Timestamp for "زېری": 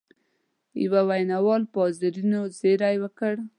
2.59-2.95